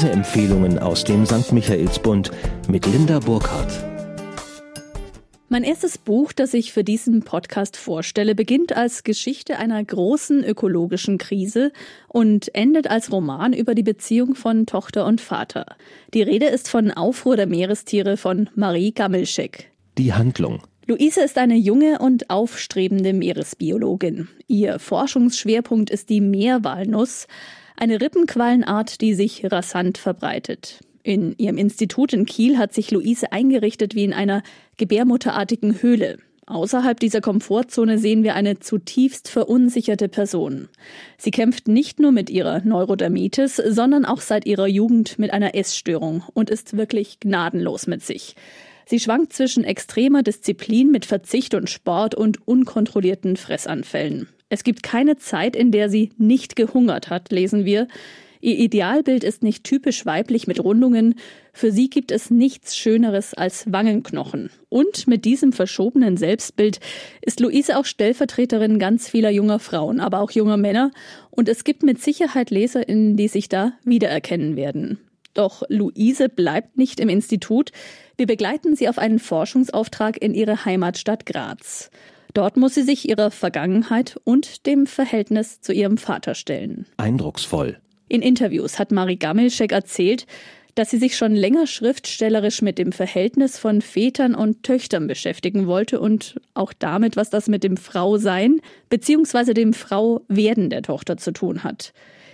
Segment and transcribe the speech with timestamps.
[0.00, 1.52] Leseempfehlungen aus dem St.
[1.52, 2.30] Michaelsbund
[2.70, 3.84] mit Linda Burkhardt.
[5.50, 11.18] Mein erstes Buch, das ich für diesen Podcast vorstelle, beginnt als Geschichte einer großen ökologischen
[11.18, 11.70] Krise
[12.08, 15.66] und endet als Roman über die Beziehung von Tochter und Vater.
[16.14, 19.70] Die Rede ist von Aufruhr der Meerestiere von Marie Gammelschek.
[19.98, 20.62] Die Handlung.
[20.86, 24.28] Luise ist eine junge und aufstrebende Meeresbiologin.
[24.48, 27.26] Ihr Forschungsschwerpunkt ist die Meerwalnuss,
[27.80, 30.80] eine Rippenquallenart, die sich rasant verbreitet.
[31.02, 34.42] In ihrem Institut in Kiel hat sich Luise eingerichtet wie in einer
[34.76, 36.18] gebärmutterartigen Höhle.
[36.46, 40.68] Außerhalb dieser Komfortzone sehen wir eine zutiefst verunsicherte Person.
[41.16, 46.24] Sie kämpft nicht nur mit ihrer Neurodermitis, sondern auch seit ihrer Jugend mit einer Essstörung
[46.34, 48.34] und ist wirklich gnadenlos mit sich.
[48.84, 54.28] Sie schwankt zwischen extremer Disziplin mit Verzicht und Sport und unkontrollierten Fressanfällen.
[54.50, 57.86] Es gibt keine Zeit, in der sie nicht gehungert hat, lesen wir.
[58.42, 61.14] Ihr Idealbild ist nicht typisch weiblich mit Rundungen.
[61.52, 64.50] Für sie gibt es nichts Schöneres als Wangenknochen.
[64.68, 66.80] Und mit diesem verschobenen Selbstbild
[67.22, 70.90] ist Luise auch Stellvertreterin ganz vieler junger Frauen, aber auch junger Männer.
[71.30, 74.98] Und es gibt mit Sicherheit LeserInnen, die sich da wiedererkennen werden.
[75.34, 77.70] Doch Luise bleibt nicht im Institut.
[78.16, 81.90] Wir begleiten sie auf einen Forschungsauftrag in ihre Heimatstadt Graz.
[82.34, 86.86] Dort muss sie sich ihrer Vergangenheit und dem Verhältnis zu ihrem Vater stellen.
[86.96, 87.78] Eindrucksvoll.
[88.08, 90.26] In Interviews hat Marie Gammelschek erzählt,
[90.74, 96.00] dass sie sich schon länger schriftstellerisch mit dem Verhältnis von Vätern und Töchtern beschäftigen wollte
[96.00, 99.54] und auch damit, was das mit dem Frausein bzw.
[99.54, 101.92] dem Frauwerden der Tochter zu tun hat.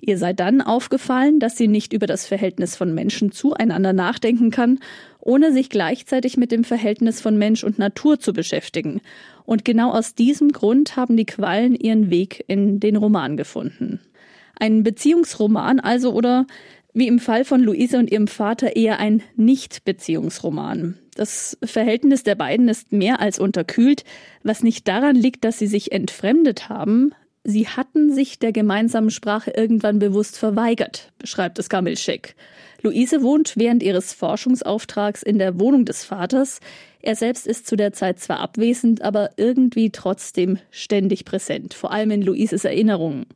[0.00, 4.78] Ihr sei dann aufgefallen, dass sie nicht über das Verhältnis von Menschen zueinander nachdenken kann,
[5.20, 9.00] ohne sich gleichzeitig mit dem Verhältnis von Mensch und Natur zu beschäftigen.
[9.44, 14.00] Und genau aus diesem Grund haben die Quallen ihren Weg in den Roman gefunden.
[14.58, 16.46] Ein Beziehungsroman also oder
[16.94, 20.98] wie im Fall von Luise und ihrem Vater eher ein Nicht-Beziehungsroman.
[21.14, 24.04] Das Verhältnis der beiden ist mehr als unterkühlt,
[24.42, 27.12] was nicht daran liegt, dass sie sich entfremdet haben.
[27.44, 32.34] Sie hatten sich der gemeinsamen Sprache irgendwann bewusst verweigert, beschreibt es Kamilschek.
[32.82, 36.60] Luise wohnt während ihres Forschungsauftrags in der Wohnung des Vaters.
[37.00, 42.10] Er selbst ist zu der Zeit zwar abwesend, aber irgendwie trotzdem ständig präsent, vor allem
[42.12, 43.26] in Luises Erinnerungen.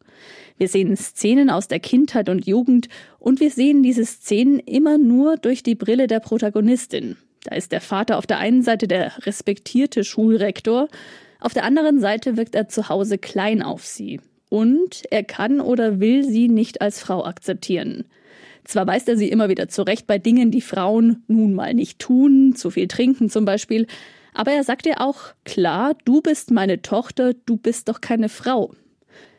[0.59, 2.89] Wir sehen Szenen aus der Kindheit und Jugend
[3.19, 7.17] und wir sehen diese Szenen immer nur durch die Brille der Protagonistin.
[7.45, 10.89] Da ist der Vater auf der einen Seite der respektierte Schulrektor,
[11.45, 14.21] auf der anderen Seite wirkt er zu Hause klein auf sie.
[14.49, 18.05] Und er kann oder will sie nicht als Frau akzeptieren.
[18.65, 22.55] Zwar weist er sie immer wieder zurecht bei Dingen, die Frauen nun mal nicht tun,
[22.55, 23.87] zu viel trinken zum Beispiel,
[24.35, 28.75] aber er sagt ihr auch klar, du bist meine Tochter, du bist doch keine Frau.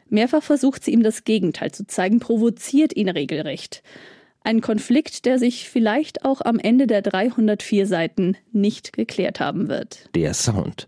[0.09, 3.81] Mehrfach versucht sie ihm das Gegenteil zu zeigen, provoziert ihn regelrecht.
[4.43, 10.09] Ein Konflikt, der sich vielleicht auch am Ende der 304 Seiten nicht geklärt haben wird.
[10.13, 10.87] Der Sound.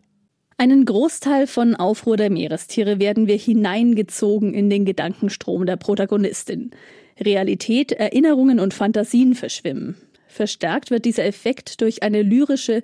[0.58, 6.72] Einen Großteil von Aufruhr der Meerestiere werden wir hineingezogen in den Gedankenstrom der Protagonistin.
[7.20, 9.98] Realität, Erinnerungen und Fantasien verschwimmen.
[10.30, 12.84] Verstärkt wird dieser Effekt durch eine lyrische,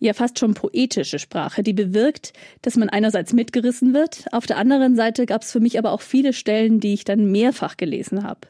[0.00, 2.32] ja fast schon poetische Sprache, die bewirkt,
[2.62, 6.00] dass man einerseits mitgerissen wird, auf der anderen Seite gab es für mich aber auch
[6.00, 8.48] viele Stellen, die ich dann mehrfach gelesen habe.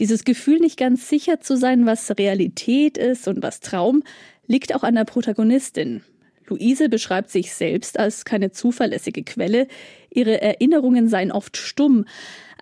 [0.00, 4.02] Dieses Gefühl, nicht ganz sicher zu sein, was Realität ist und was Traum,
[4.48, 6.02] liegt auch an der Protagonistin.
[6.46, 9.66] Luise beschreibt sich selbst als keine zuverlässige Quelle,
[10.10, 12.04] ihre Erinnerungen seien oft stumm,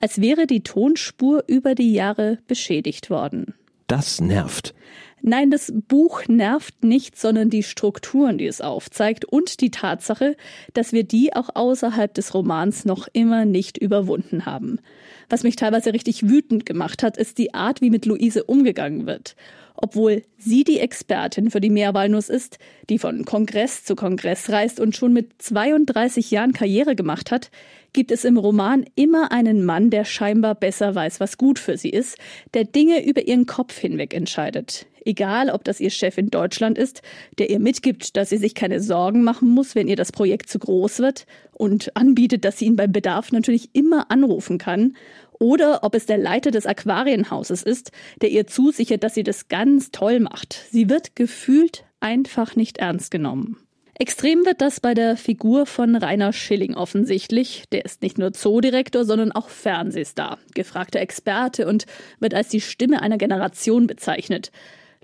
[0.00, 3.54] als wäre die Tonspur über die Jahre beschädigt worden.
[3.86, 4.74] Das nervt.
[5.24, 10.36] Nein, das Buch nervt nicht, sondern die Strukturen, die es aufzeigt und die Tatsache,
[10.74, 14.80] dass wir die auch außerhalb des Romans noch immer nicht überwunden haben.
[15.28, 19.36] Was mich teilweise richtig wütend gemacht hat, ist die Art, wie mit Luise umgegangen wird.
[19.76, 22.58] Obwohl sie die Expertin für die Meerwalnuss ist,
[22.90, 27.52] die von Kongress zu Kongress reist und schon mit 32 Jahren Karriere gemacht hat,
[27.92, 31.90] gibt es im Roman immer einen Mann, der scheinbar besser weiß, was gut für sie
[31.90, 32.18] ist,
[32.54, 34.86] der Dinge über ihren Kopf hinweg entscheidet.
[35.04, 37.02] Egal, ob das ihr Chef in Deutschland ist,
[37.38, 40.58] der ihr mitgibt, dass sie sich keine Sorgen machen muss, wenn ihr das Projekt zu
[40.58, 44.94] groß wird und anbietet, dass sie ihn beim Bedarf natürlich immer anrufen kann,
[45.42, 47.90] oder ob es der Leiter des Aquarienhauses ist,
[48.20, 50.66] der ihr zusichert, dass sie das ganz toll macht.
[50.70, 53.56] Sie wird gefühlt einfach nicht ernst genommen.
[53.98, 57.64] Extrem wird das bei der Figur von Rainer Schilling offensichtlich.
[57.72, 61.86] Der ist nicht nur Zoodirektor, sondern auch Fernsehstar, gefragter Experte und
[62.18, 64.50] wird als die Stimme einer Generation bezeichnet.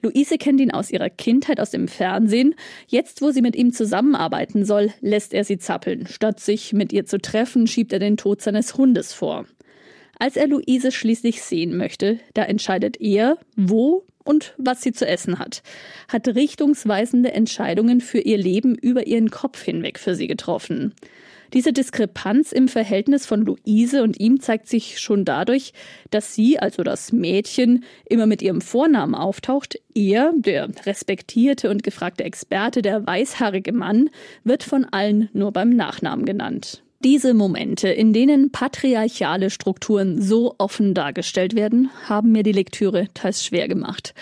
[0.03, 2.55] Luise kennt ihn aus ihrer Kindheit aus dem Fernsehen.
[2.87, 6.07] Jetzt, wo sie mit ihm zusammenarbeiten soll, lässt er sie zappeln.
[6.07, 9.47] Statt sich mit ihr zu treffen, schiebt er den Tod seines Hundes vor.
[10.19, 15.39] Als er Luise schließlich sehen möchte, da entscheidet er, wo und was sie zu essen
[15.39, 15.63] hat,
[16.09, 20.93] hat richtungsweisende Entscheidungen für ihr Leben über ihren Kopf hinweg für sie getroffen.
[21.55, 25.73] Diese Diskrepanz im Verhältnis von Luise und ihm zeigt sich schon dadurch,
[26.11, 29.79] dass sie, also das Mädchen, immer mit ihrem Vornamen auftaucht.
[29.95, 34.11] Er, der respektierte und gefragte Experte, der weißhaarige Mann,
[34.45, 36.83] wird von allen nur beim Nachnamen genannt.
[37.05, 43.45] Diese Momente, in denen patriarchale Strukturen so offen dargestellt werden, haben mir die Lektüre teils
[43.45, 44.15] schwer gemacht.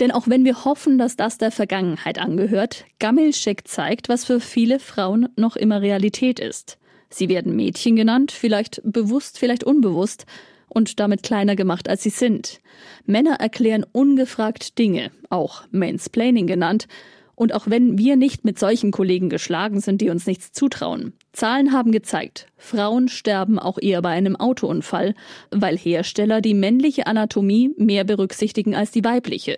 [0.00, 4.80] Denn auch wenn wir hoffen, dass das der Vergangenheit angehört, Gammelscheck zeigt, was für viele
[4.80, 6.78] Frauen noch immer Realität ist.
[7.10, 10.26] Sie werden Mädchen genannt, vielleicht bewusst, vielleicht unbewusst,
[10.68, 12.60] und damit kleiner gemacht, als sie sind.
[13.06, 16.88] Männer erklären ungefragt Dinge, auch Mansplaining genannt,
[17.36, 21.12] und auch wenn wir nicht mit solchen Kollegen geschlagen sind, die uns nichts zutrauen.
[21.34, 25.14] Zahlen haben gezeigt, Frauen sterben auch eher bei einem Autounfall,
[25.50, 29.56] weil Hersteller die männliche Anatomie mehr berücksichtigen als die weibliche.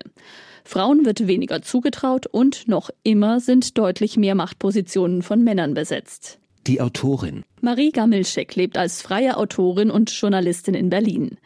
[0.64, 6.38] Frauen wird weniger zugetraut und noch immer sind deutlich mehr Machtpositionen von Männern besetzt.
[6.67, 7.44] Die Autorin.
[7.61, 11.38] Marie Gammelscheck lebt als freie Autorin und Journalistin in Berlin.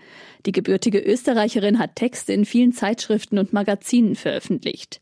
[0.46, 5.00] Die gebürtige Österreicherin hat Texte in vielen Zeitschriften und Magazinen veröffentlicht.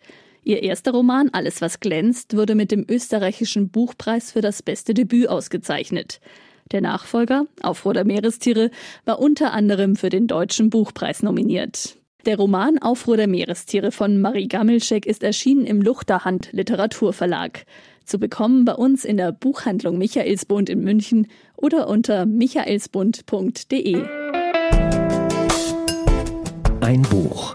[0.48, 5.28] Ihr erster Roman Alles, was glänzt, wurde mit dem österreichischen Buchpreis für das beste Debüt
[5.28, 6.22] ausgezeichnet.
[6.72, 8.70] Der Nachfolger, Aufruhr der Meerestiere,
[9.04, 11.98] war unter anderem für den Deutschen Buchpreis nominiert.
[12.24, 17.66] Der Roman Aufruhr der Meerestiere von Marie Gammelschek ist erschienen im Luchterhand Literaturverlag.
[18.06, 24.02] Zu bekommen bei uns in der Buchhandlung Michaelsbund in München oder unter michaelsbund.de.
[26.80, 27.54] Ein Buch